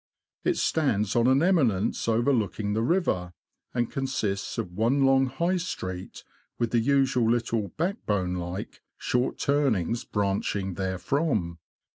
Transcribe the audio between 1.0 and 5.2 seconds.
on an eminence over looking the river, and consists of one